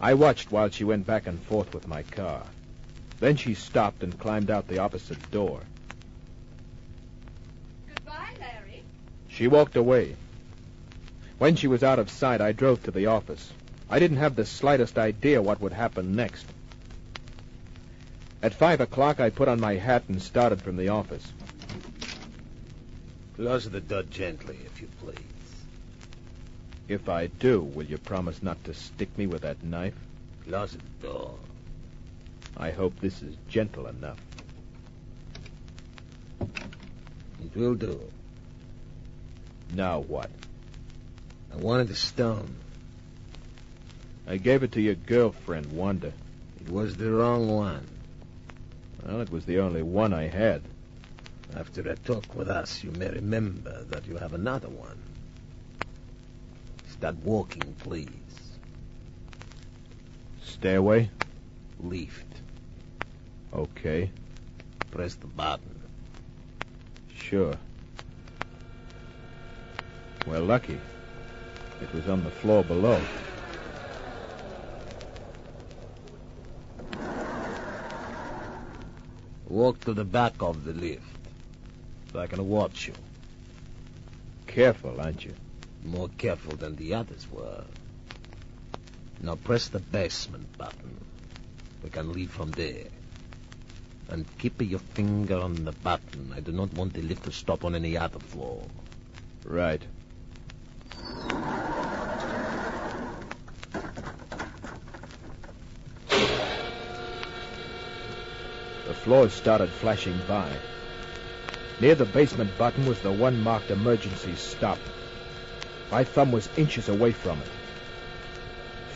I 0.00 0.14
watched 0.14 0.52
while 0.52 0.70
she 0.70 0.84
went 0.84 1.06
back 1.06 1.26
and 1.26 1.40
forth 1.42 1.74
with 1.74 1.88
my 1.88 2.02
car. 2.02 2.44
Then 3.18 3.36
she 3.36 3.54
stopped 3.54 4.02
and 4.02 4.18
climbed 4.18 4.50
out 4.50 4.68
the 4.68 4.78
opposite 4.78 5.30
door. 5.30 5.60
Goodbye, 7.88 8.34
Larry. 8.38 8.82
She 9.28 9.48
walked 9.48 9.76
away. 9.76 10.16
When 11.38 11.56
she 11.56 11.66
was 11.66 11.82
out 11.82 11.98
of 11.98 12.10
sight, 12.10 12.40
I 12.40 12.52
drove 12.52 12.82
to 12.84 12.90
the 12.90 13.06
office. 13.06 13.52
I 13.88 13.98
didn't 13.98 14.18
have 14.18 14.36
the 14.36 14.44
slightest 14.44 14.98
idea 14.98 15.40
what 15.40 15.60
would 15.60 15.72
happen 15.72 16.14
next. 16.14 16.46
At 18.42 18.54
five 18.54 18.80
o'clock, 18.80 19.18
I 19.18 19.30
put 19.30 19.48
on 19.48 19.60
my 19.60 19.74
hat 19.74 20.04
and 20.08 20.20
started 20.20 20.60
from 20.60 20.76
the 20.76 20.90
office. 20.90 21.32
Close 23.36 23.68
the 23.68 23.80
door 23.80 24.02
gently, 24.02 24.58
if 24.66 24.80
you 24.80 24.88
please. 25.00 25.35
If 26.88 27.08
I 27.08 27.26
do, 27.26 27.62
will 27.62 27.86
you 27.86 27.98
promise 27.98 28.42
not 28.42 28.62
to 28.64 28.74
stick 28.74 29.16
me 29.18 29.26
with 29.26 29.42
that 29.42 29.62
knife? 29.64 29.96
Close 30.46 30.72
the 30.72 31.06
door. 31.06 31.34
I 32.56 32.70
hope 32.70 33.00
this 33.00 33.22
is 33.22 33.36
gentle 33.48 33.88
enough. 33.88 34.20
It 36.40 37.56
will 37.56 37.74
do. 37.74 38.00
Now 39.74 40.00
what? 40.00 40.30
I 41.52 41.56
wanted 41.56 41.88
the 41.88 41.96
stone. 41.96 42.54
I 44.28 44.36
gave 44.36 44.62
it 44.62 44.72
to 44.72 44.80
your 44.80 44.94
girlfriend, 44.94 45.72
Wanda. 45.72 46.12
It 46.60 46.70
was 46.70 46.96
the 46.96 47.10
wrong 47.10 47.48
one. 47.48 47.86
Well, 49.04 49.20
it 49.20 49.30
was 49.30 49.44
the 49.44 49.58
only 49.58 49.82
one 49.82 50.12
I 50.12 50.28
had. 50.28 50.62
After 51.54 51.82
a 51.88 51.96
talk 51.96 52.34
with 52.34 52.48
us, 52.48 52.82
you 52.84 52.90
may 52.92 53.08
remember 53.08 53.84
that 53.84 54.06
you 54.06 54.16
have 54.16 54.34
another 54.34 54.68
one. 54.68 54.98
Start 56.98 57.16
walking, 57.24 57.74
please. 57.78 58.08
Stairway? 60.42 61.10
Lift. 61.80 62.26
Okay, 63.52 64.10
Press 64.90 65.14
the 65.16 65.26
button. 65.26 65.80
sure. 67.14 67.54
We're 70.26 70.40
lucky. 70.40 70.78
It 71.82 71.92
was 71.92 72.08
on 72.08 72.24
the 72.24 72.30
floor 72.30 72.64
below. 72.64 73.00
Walk 79.48 79.80
to 79.80 79.92
the 79.94 80.04
back 80.04 80.34
of 80.40 80.64
the 80.64 80.72
lift. 80.72 81.02
So 82.12 82.20
I 82.20 82.26
can 82.26 82.48
watch 82.48 82.88
you. 82.88 82.94
Careful, 84.46 85.00
aren't 85.00 85.24
you? 85.24 85.34
More 85.86 86.08
careful 86.18 86.56
than 86.56 86.74
the 86.74 86.94
others 86.94 87.26
were. 87.30 87.64
Now 89.20 89.36
press 89.36 89.68
the 89.68 89.78
basement 89.78 90.58
button. 90.58 91.04
We 91.82 91.90
can 91.90 92.12
leave 92.12 92.30
from 92.30 92.50
there. 92.50 92.86
And 94.08 94.26
keep 94.38 94.60
your 94.60 94.80
finger 94.80 95.38
on 95.38 95.64
the 95.64 95.72
button. 95.72 96.32
I 96.36 96.40
do 96.40 96.50
not 96.50 96.72
want 96.74 96.94
the 96.94 97.02
lift 97.02 97.24
to 97.24 97.32
stop 97.32 97.64
on 97.64 97.76
any 97.76 97.96
other 97.96 98.18
floor. 98.18 98.62
Right. 99.44 99.82
The 108.86 108.94
floors 108.94 109.32
started 109.32 109.70
flashing 109.70 110.18
by. 110.26 110.50
Near 111.80 111.94
the 111.94 112.06
basement 112.06 112.56
button 112.58 112.86
was 112.86 113.00
the 113.00 113.12
one 113.12 113.40
marked 113.40 113.70
emergency 113.70 114.34
stop. 114.34 114.78
My 115.90 116.04
thumb 116.04 116.32
was 116.32 116.48
inches 116.56 116.88
away 116.88 117.12
from 117.12 117.40
it. 117.40 117.48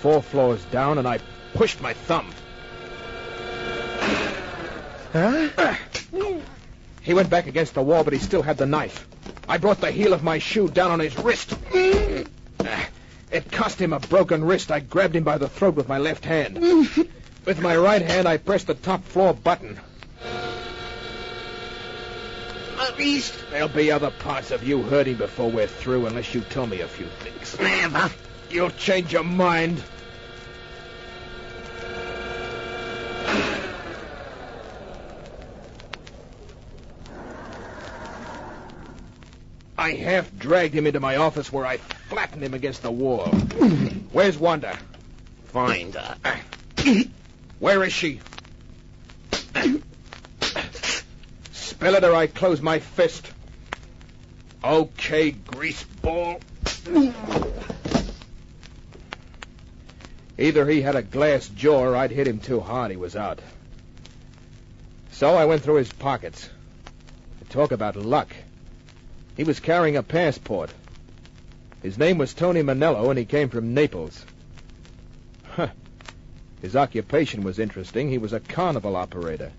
Four 0.01 0.23
floors 0.23 0.65
down, 0.67 0.99
and 0.99 1.07
I 1.07 1.19
pushed 1.55 1.81
my 1.81 1.93
thumb. 1.93 2.31
Huh? 5.13 5.75
He 7.03 7.15
went 7.15 7.31
back 7.31 7.47
against 7.47 7.75
the 7.75 7.83
wall, 7.83 8.05
but 8.05 8.13
he 8.13 8.19
still 8.19 8.43
had 8.43 8.57
the 8.57 8.67
knife. 8.67 9.07
I 9.49 9.59
brought 9.59 9.81
the 9.81 9.91
heel 9.91 10.13
of 10.13 10.23
my 10.23 10.39
shoe 10.39 10.69
down 10.69 10.91
on 10.91 11.01
his 11.01 11.19
wrist. 11.19 11.55
Ah, 12.61 12.89
It 13.33 13.51
cost 13.51 13.81
him 13.81 13.93
a 13.93 14.01
broken 14.01 14.45
wrist. 14.45 14.71
I 14.71 14.81
grabbed 14.81 15.17
him 15.17 15.25
by 15.25 15.39
the 15.39 15.49
throat 15.49 15.75
with 15.75 15.89
my 15.89 15.99
left 15.99 16.25
hand. 16.25 16.59
With 17.45 17.61
my 17.61 17.77
right 17.77 18.03
hand, 18.03 18.29
I 18.29 18.37
pressed 18.37 18.67
the 18.67 18.75
top 18.75 19.05
floor 19.05 19.33
button. 19.35 19.81
Maurice! 23.01 23.33
There'll 23.51 23.69
be 23.69 23.91
other 23.91 24.11
parts 24.11 24.51
of 24.51 24.63
you 24.63 24.83
hurting 24.83 25.17
before 25.17 25.51
we're 25.51 25.67
through 25.67 26.05
unless 26.07 26.35
you 26.35 26.43
tell 26.43 26.67
me 26.67 26.81
a 26.83 26.87
few 26.87 27.07
things. 27.07 27.59
Never. 27.59 28.11
You'll 28.51 28.71
change 28.71 29.13
your 29.13 29.25
mind. 29.25 29.83
I 39.79 39.93
half 39.93 40.37
dragged 40.39 40.75
him 40.75 40.87
into 40.87 41.01
my 41.01 41.17
office 41.17 41.51
where 41.51 41.65
I 41.65 41.79
flattened 41.79 42.43
him 42.43 42.53
against 42.53 42.83
the 42.83 42.91
wall. 42.91 43.29
Where's 44.13 44.37
Wanda? 44.37 44.79
Find 45.47 45.95
her. 45.95 46.17
Where 47.61 47.83
is 47.83 47.95
she? 47.95 48.21
Spill 51.81 51.95
it 51.95 52.05
or 52.05 52.15
I 52.15 52.27
close 52.27 52.61
my 52.61 52.79
fist. 52.79 53.27
Okay, 54.63 55.31
grease 55.31 55.83
ball. 56.03 56.39
Either 60.37 60.69
he 60.69 60.83
had 60.83 60.95
a 60.95 61.01
glass 61.01 61.49
jaw 61.49 61.81
or 61.81 61.97
I'd 61.97 62.11
hit 62.11 62.29
him 62.29 62.39
too 62.39 62.61
hard. 62.61 62.91
He 62.91 62.99
was 62.99 63.17
out. 63.17 63.39
So 65.13 65.35
I 65.35 65.47
went 65.47 65.63
through 65.63 65.77
his 65.77 65.91
pockets. 65.91 66.51
Talk 67.49 67.73
about 67.73 67.97
luck. 67.97 68.29
He 69.39 69.45
was 69.45 69.59
carrying 69.59 69.97
a 69.97 70.03
passport. 70.03 70.69
His 71.83 71.97
name 71.97 72.19
was 72.19 72.35
Tony 72.35 72.63
Manello, 72.63 73.09
and 73.09 73.19
he 73.19 73.25
came 73.25 73.49
from 73.49 73.73
Naples. 73.73 74.23
Huh. 75.53 75.69
His 76.61 76.77
occupation 76.77 77.43
was 77.43 77.59
interesting. 77.59 78.11
He 78.11 78.19
was 78.19 78.35
a 78.35 78.41
carnival 78.41 78.97
operator. 78.97 79.51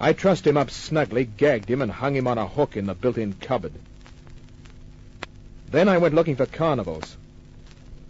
I 0.00 0.14
trussed 0.14 0.46
him 0.46 0.56
up 0.56 0.70
snugly, 0.70 1.26
gagged 1.26 1.68
him, 1.68 1.82
and 1.82 1.92
hung 1.92 2.16
him 2.16 2.26
on 2.26 2.38
a 2.38 2.48
hook 2.48 2.74
in 2.76 2.86
the 2.86 2.94
built-in 2.94 3.34
cupboard. 3.34 3.74
Then 5.70 5.88
I 5.88 5.98
went 5.98 6.14
looking 6.14 6.36
for 6.36 6.46
carnivals. 6.46 7.18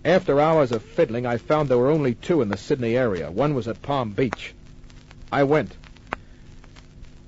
After 0.04 0.40
hours 0.40 0.70
of 0.70 0.82
fiddling, 0.82 1.26
I 1.26 1.36
found 1.36 1.68
there 1.68 1.78
were 1.78 1.90
only 1.90 2.14
two 2.14 2.42
in 2.42 2.48
the 2.48 2.56
Sydney 2.56 2.96
area. 2.96 3.30
One 3.30 3.54
was 3.54 3.66
at 3.66 3.82
Palm 3.82 4.12
Beach. 4.12 4.54
I 5.32 5.42
went. 5.42 5.76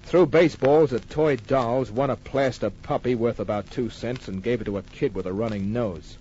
Threw 0.05 0.27
baseballs 0.27 0.93
at 0.93 1.11
toy 1.11 1.37
dolls, 1.37 1.91
won 1.91 2.11
a 2.11 2.17
plaster 2.17 2.71
puppy 2.71 3.15
worth 3.15 3.41
about 3.41 3.71
two 3.71 3.91
cents, 3.91 4.29
and 4.29 4.43
gave 4.43 4.61
it 4.61 4.65
to 4.65 4.79
a 4.79 4.83
kid 4.83 5.15
with 5.15 5.27
a 5.27 5.33
running 5.33 5.73
nose. 5.73 6.17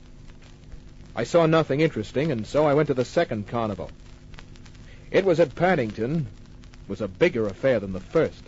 I 1.16 1.26
saw 1.26 1.46
nothing 1.46 1.80
interesting, 1.80 2.32
and 2.32 2.48
so 2.48 2.66
I 2.66 2.74
went 2.74 2.88
to 2.88 2.94
the 2.94 3.06
second 3.06 3.48
carnival. 3.48 3.92
It 5.12 5.26
was 5.26 5.40
at 5.40 5.56
Paddington. 5.56 6.28
Was 6.92 7.00
a 7.00 7.08
bigger 7.08 7.48
affair 7.48 7.80
than 7.80 7.94
the 7.94 8.02
first. 8.02 8.44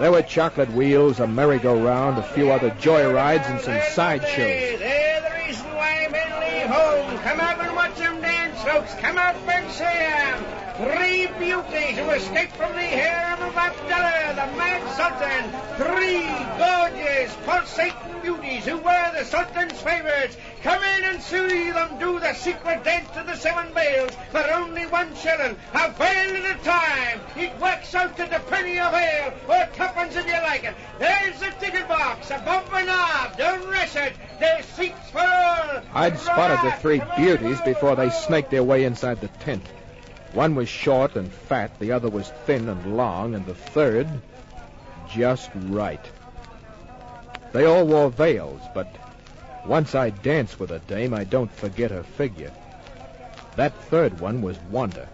There 0.00 0.10
were 0.10 0.22
chocolate 0.22 0.72
wheels, 0.72 1.20
a 1.20 1.26
merry-go-round, 1.26 2.16
a 2.16 2.22
few 2.22 2.50
other 2.50 2.70
joy 2.80 3.12
rides, 3.12 3.46
and 3.46 3.60
some 3.60 3.78
sideshows. 3.92 4.78
They're 4.78 5.20
the 5.20 5.46
reason 5.46 5.66
why 5.74 6.08
men 6.10 6.30
leave 6.40 6.70
home. 6.74 7.18
Come 7.18 7.40
out 7.40 7.60
and 7.60 7.76
watch 7.76 7.98
them 7.98 8.22
dance, 8.22 8.58
folks. 8.62 8.94
Come 8.94 9.18
out 9.18 9.36
and 9.46 9.70
see 9.70 9.84
'em. 9.84 10.42
Three 10.76 11.26
beauties 11.38 11.98
who 11.98 12.08
escaped 12.10 12.56
from 12.56 12.72
the 12.72 12.80
harem 12.80 13.42
of 13.42 13.54
Abdullah, 13.54 14.32
the 14.34 14.56
Mad 14.56 14.80
Sultan. 14.96 15.44
Three 15.76 16.24
gorgeous, 16.56 17.36
pulsating 17.44 18.20
beauties 18.22 18.64
who 18.64 18.78
were 18.78 19.12
the 19.12 19.26
Sultan's 19.26 19.78
favorites. 19.78 20.38
Come 20.66 20.82
in 20.82 21.04
and 21.04 21.22
see 21.22 21.70
them 21.70 21.96
do 22.00 22.18
the 22.18 22.34
secret 22.34 22.82
dance 22.82 23.08
to 23.10 23.22
the 23.22 23.36
seven 23.36 23.72
bells 23.72 24.16
for 24.32 24.44
only 24.52 24.84
one 24.86 25.14
shilling. 25.14 25.56
A 25.72 25.92
veil 25.92 26.44
at 26.44 26.58
a 26.58 26.64
time. 26.64 27.20
It 27.36 27.56
works 27.60 27.94
out 27.94 28.16
to 28.16 28.24
the 28.24 28.40
penny 28.50 28.76
a 28.78 28.90
ale, 28.90 29.32
or 29.48 29.68
tuppence 29.76 30.16
if 30.16 30.26
you 30.26 30.32
like 30.32 30.64
it. 30.64 30.74
There's 30.98 31.38
the 31.38 31.52
ticket 31.60 31.86
box, 31.86 32.32
above 32.32 32.68
the 32.68 32.82
knob. 32.82 33.36
Don't 33.38 33.64
rush 33.68 33.94
it. 33.94 34.14
There's 34.40 34.64
seats 34.64 35.08
for 35.12 35.20
all. 35.20 35.82
I'd 35.94 36.18
spotted 36.18 36.68
the 36.68 36.76
three 36.78 37.00
beauties 37.16 37.60
before 37.60 37.94
they 37.94 38.10
snaked 38.10 38.50
their 38.50 38.64
way 38.64 38.82
inside 38.82 39.20
the 39.20 39.28
tent. 39.28 39.62
One 40.32 40.56
was 40.56 40.68
short 40.68 41.14
and 41.14 41.32
fat, 41.32 41.78
the 41.78 41.92
other 41.92 42.08
was 42.08 42.28
thin 42.44 42.68
and 42.68 42.96
long, 42.96 43.36
and 43.36 43.46
the 43.46 43.54
third 43.54 44.08
just 45.14 45.48
right. 45.54 46.04
They 47.52 47.66
all 47.66 47.86
wore 47.86 48.10
veils, 48.10 48.62
but 48.74 48.92
once 49.66 49.94
I 49.94 50.10
dance 50.10 50.58
with 50.58 50.70
a 50.70 50.78
dame, 50.80 51.12
I 51.12 51.24
don't 51.24 51.52
forget 51.52 51.90
her 51.90 52.02
figure. 52.02 52.52
That 53.56 53.74
third 53.84 54.20
one 54.20 54.42
was 54.42 54.58
Wanda. 54.70 55.08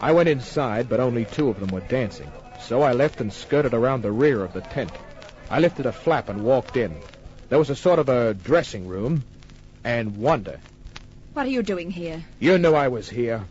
I 0.00 0.12
went 0.12 0.28
inside, 0.28 0.88
but 0.88 1.00
only 1.00 1.24
two 1.24 1.48
of 1.48 1.58
them 1.58 1.70
were 1.70 1.80
dancing. 1.80 2.30
So 2.60 2.82
I 2.82 2.92
left 2.92 3.20
and 3.20 3.32
skirted 3.32 3.74
around 3.74 4.02
the 4.02 4.12
rear 4.12 4.44
of 4.44 4.52
the 4.52 4.60
tent. 4.60 4.92
I 5.50 5.60
lifted 5.60 5.86
a 5.86 5.92
flap 5.92 6.28
and 6.28 6.44
walked 6.44 6.76
in. 6.76 6.96
There 7.48 7.58
was 7.58 7.70
a 7.70 7.76
sort 7.76 7.98
of 7.98 8.08
a 8.08 8.34
dressing 8.34 8.86
room, 8.86 9.24
and 9.82 10.16
Wanda. 10.16 10.60
What 11.32 11.46
are 11.46 11.50
you 11.50 11.62
doing 11.62 11.90
here? 11.90 12.24
You 12.38 12.58
knew 12.58 12.74
I 12.74 12.88
was 12.88 13.08
here. 13.08 13.44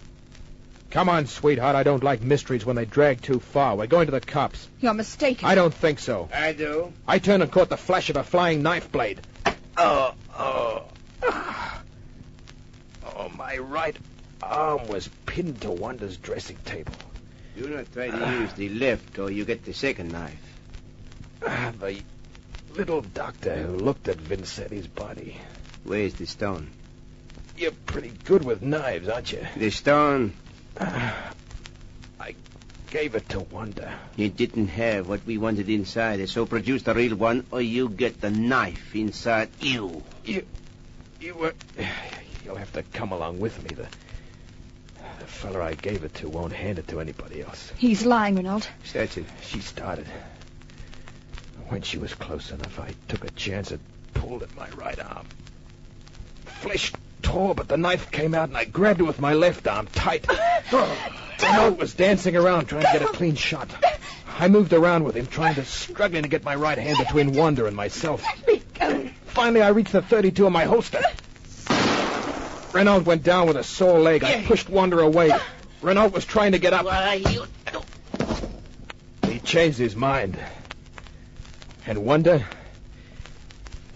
Come 0.94 1.10
on, 1.10 1.26
sweetheart. 1.26 1.76
I 1.76 1.82
don't 1.82 2.04
like 2.04 2.22
mysteries 2.22 2.68
when 2.68 2.76
they 2.76 2.86
drag 2.86 3.20
too 3.20 3.40
far. 3.40 3.76
We're 3.76 3.88
going 3.88 4.06
to 4.06 4.12
the 4.12 4.22
cops. 4.22 4.70
You're 4.80 4.94
mistaken. 4.94 5.50
I 5.50 5.56
don't 5.56 5.74
think 5.74 5.98
so. 5.98 6.30
I 6.32 6.54
do. 6.54 6.94
I 7.08 7.18
turned 7.18 7.42
and 7.42 7.52
caught 7.52 7.70
the 7.70 7.78
flash 7.78 8.12
of 8.12 8.16
a 8.16 8.24
flying 8.24 8.62
knife 8.62 8.92
blade. 8.92 9.20
Oh, 9.76 10.14
oh. 10.38 10.84
Oh, 13.16 13.30
my 13.30 13.58
right 13.58 13.96
arm 14.42 14.88
was 14.88 15.08
pinned 15.26 15.62
to 15.62 15.72
Wanda's 15.72 16.18
dressing 16.18 16.58
table. 16.66 16.94
Do 17.58 17.68
not 17.70 17.92
try 17.92 18.10
to 18.10 18.42
use 18.42 18.54
the 18.54 18.70
left 18.70 19.18
or 19.18 19.32
you 19.32 19.46
get 19.46 19.66
the 19.66 19.74
second 19.74 20.12
knife. 20.12 20.42
Ah, 21.46 21.74
the 21.80 22.02
little 22.76 23.02
doctor 23.02 23.56
who 23.56 23.78
looked 23.78 24.08
at 24.08 24.18
Vincetti's 24.18 24.88
body. 24.88 25.38
Where's 25.84 26.14
the 26.16 26.26
stone? 26.26 26.70
You're 27.58 27.72
pretty 27.72 28.14
good 28.26 28.44
with 28.44 28.62
knives, 28.62 29.08
aren't 29.10 29.32
you? 29.32 29.46
The 29.58 29.70
stone. 29.70 30.34
I 30.80 32.36
gave 32.90 33.16
it 33.16 33.30
to 33.30 33.40
Wanda. 33.40 33.94
You 34.16 34.30
didn't 34.30 34.68
have 34.68 35.08
what 35.08 35.26
we 35.26 35.38
wanted 35.38 35.70
inside, 35.70 36.28
so 36.30 36.46
produce 36.46 36.84
the 36.84 36.94
real 36.94 37.16
one, 37.16 37.46
or 37.52 37.62
you 37.62 37.90
get 37.90 38.22
the 38.22 38.32
knife 38.32 38.96
inside 38.96 39.50
you. 39.60 40.04
You, 40.26 40.46
you 41.20 41.36
were. 41.36 41.54
You'll 42.46 42.56
have 42.56 42.74
to 42.74 42.84
come 42.84 43.12
along 43.12 43.40
with 43.40 43.62
me. 43.64 43.76
The, 43.76 43.88
the 45.20 45.26
fella 45.26 45.64
I 45.64 45.76
gave 45.76 46.04
it 46.04 46.14
to 46.16 46.30
won't 46.30 46.54
hand 46.54 46.78
it 46.80 46.88
to 46.90 47.00
anybody 47.00 47.42
else. 47.42 47.72
He's 47.78 48.06
lying, 48.06 48.36
Renault. 48.36 48.68
Search 48.84 49.18
it. 49.18 49.26
She 49.42 49.60
started. 49.60 50.08
When 51.70 51.82
she 51.82 51.98
was 51.98 52.14
close 52.14 52.52
enough, 52.52 52.80
I 52.80 52.94
took 53.08 53.24
a 53.24 53.32
chance 53.32 53.72
and 53.72 53.80
pulled 54.14 54.44
at 54.44 54.56
my 54.56 54.70
right 54.72 55.00
arm. 55.00 55.26
Flesh 56.46 56.92
tore, 57.22 57.56
but 57.56 57.68
the 57.68 57.78
knife 57.78 58.12
came 58.12 58.36
out, 58.36 58.50
and 58.50 58.58
I 58.58 58.66
grabbed 58.66 59.00
it 59.00 59.04
with 59.04 59.20
my 59.20 59.34
left 59.34 59.68
arm 59.68 59.88
tight. 59.88 60.28
Renault 60.72 61.78
was 61.78 61.94
dancing 61.94 62.36
around 62.36 62.66
trying 62.66 62.86
to 62.86 62.92
get 62.92 63.02
a 63.02 63.08
clean 63.08 63.36
shot. 63.36 63.70
I 64.40 64.48
moved 64.48 64.74
around 64.74 65.04
with 65.04 65.16
him, 65.16 65.28
trying 65.28 65.56
to 65.56 65.66
struggling 65.66 66.24
to 66.24 66.30
get 66.30 66.44
my 66.44 66.56
right 66.56 66.78
hand 66.78 66.98
between 66.98 67.34
Wanda 67.34 67.66
and 67.66 67.76
myself. 67.76 68.24
Finally, 69.28 69.62
I 69.62 69.70
reached 69.70 69.92
the 69.92 70.02
32 70.02 70.48
in 70.48 70.54
my 70.54 70.66
holster. 70.66 71.02
Renault 72.74 73.02
went 73.02 73.24
down 73.24 73.48
with 73.48 73.58
a 73.58 73.64
sore 73.64 74.00
leg. 74.00 74.24
I 74.24 74.44
pushed 74.44 74.70
Wanda 74.70 75.00
away. 75.00 75.32
Renault 75.82 76.10
was 76.10 76.26
trying 76.26 76.54
to 76.54 76.60
get 76.60 76.74
up. 76.74 76.86
What 76.86 76.96
are 76.96 77.16
you 77.16 77.46
He 79.28 79.40
changed 79.40 79.78
his 79.78 79.96
mind. 79.96 80.38
And 81.86 82.06
Wanda, 82.06 82.46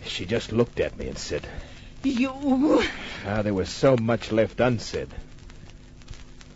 she 0.05 0.25
just 0.25 0.51
looked 0.51 0.79
at 0.79 0.97
me 0.97 1.07
and 1.07 1.17
said, 1.17 1.47
You. 2.03 2.83
Ah, 3.25 3.41
there 3.41 3.53
was 3.53 3.69
so 3.69 3.95
much 3.95 4.31
left 4.31 4.59
unsaid. 4.59 5.09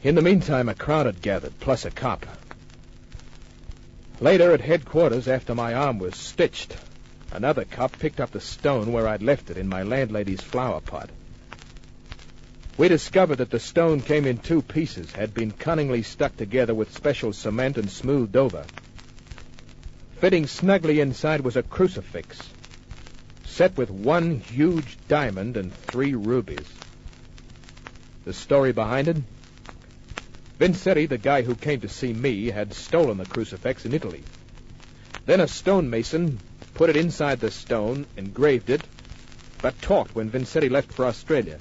In 0.03 0.15
the 0.15 0.21
meantime, 0.23 0.67
a 0.67 0.73
crowd 0.73 1.05
had 1.05 1.21
gathered, 1.21 1.59
plus 1.59 1.85
a 1.85 1.91
cop. 1.91 2.25
Later, 4.19 4.51
at 4.51 4.61
headquarters, 4.61 5.27
after 5.27 5.53
my 5.53 5.75
arm 5.75 5.99
was 5.99 6.15
stitched, 6.15 6.75
another 7.31 7.65
cop 7.65 7.99
picked 7.99 8.19
up 8.19 8.31
the 8.31 8.39
stone 8.39 8.91
where 8.91 9.07
I'd 9.07 9.21
left 9.21 9.51
it 9.51 9.57
in 9.57 9.67
my 9.67 9.83
landlady's 9.83 10.41
flower 10.41 10.81
pot. 10.81 11.11
We 12.77 12.87
discovered 12.87 13.35
that 13.35 13.51
the 13.51 13.59
stone 13.59 14.01
came 14.01 14.25
in 14.25 14.39
two 14.39 14.63
pieces, 14.63 15.13
had 15.13 15.35
been 15.35 15.51
cunningly 15.51 16.01
stuck 16.01 16.35
together 16.35 16.73
with 16.73 16.95
special 16.95 17.31
cement 17.31 17.77
and 17.77 17.87
smoothed 17.87 18.35
over. 18.35 18.65
Fitting 20.19 20.47
snugly 20.47 20.99
inside 20.99 21.41
was 21.41 21.57
a 21.57 21.63
crucifix, 21.63 22.49
set 23.45 23.77
with 23.77 23.91
one 23.91 24.39
huge 24.39 24.97
diamond 25.07 25.57
and 25.57 25.71
three 25.71 26.15
rubies. 26.15 26.65
The 28.25 28.33
story 28.33 28.71
behind 28.71 29.07
it? 29.07 29.17
Vincetti, 30.61 31.09
the 31.09 31.17
guy 31.17 31.41
who 31.41 31.55
came 31.55 31.79
to 31.79 31.89
see 31.89 32.13
me, 32.13 32.51
had 32.51 32.71
stolen 32.71 33.17
the 33.17 33.25
crucifix 33.25 33.83
in 33.83 33.95
Italy. 33.95 34.21
Then 35.25 35.39
a 35.39 35.47
stonemason 35.47 36.39
put 36.75 36.91
it 36.91 36.95
inside 36.95 37.39
the 37.39 37.49
stone, 37.49 38.05
engraved 38.15 38.69
it, 38.69 38.83
but 39.63 39.81
talked 39.81 40.13
when 40.13 40.29
Vincetti 40.29 40.69
left 40.69 40.93
for 40.93 41.05
Australia. 41.05 41.57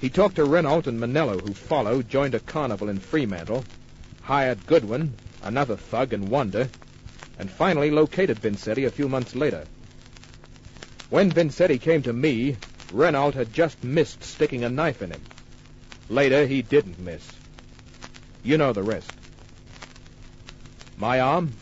He 0.00 0.08
talked 0.08 0.36
to 0.36 0.46
Renault 0.46 0.84
and 0.86 0.98
Manello, 0.98 1.38
who 1.38 1.52
followed, 1.52 2.08
joined 2.08 2.34
a 2.34 2.40
carnival 2.40 2.88
in 2.88 2.98
Fremantle, 2.98 3.62
hired 4.22 4.66
Goodwin, 4.66 5.12
another 5.42 5.76
thug, 5.76 6.14
and 6.14 6.30
Wanda, 6.30 6.70
and 7.38 7.50
finally 7.50 7.90
located 7.90 8.38
Vincetti 8.38 8.86
a 8.86 8.90
few 8.90 9.06
months 9.06 9.36
later. 9.36 9.66
When 11.10 11.30
Vincetti 11.30 11.78
came 11.78 12.00
to 12.04 12.14
me, 12.14 12.56
Renault 12.90 13.32
had 13.32 13.52
just 13.52 13.84
missed 13.84 14.24
sticking 14.24 14.64
a 14.64 14.70
knife 14.70 15.02
in 15.02 15.10
him. 15.10 15.20
Later, 16.08 16.46
he 16.46 16.62
didn't 16.62 16.98
miss. 16.98 17.22
You 18.42 18.58
know 18.58 18.72
the 18.72 18.82
rest. 18.82 19.10
My 20.96 21.20
arm? 21.20 21.52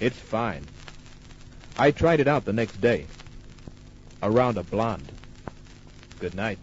It's 0.00 0.18
fine. 0.18 0.64
I 1.78 1.90
tried 1.90 2.20
it 2.20 2.28
out 2.28 2.44
the 2.44 2.52
next 2.52 2.80
day. 2.80 3.06
Around 4.22 4.58
a 4.58 4.62
blonde. 4.62 5.10
Good 6.18 6.34
night. 6.34 6.58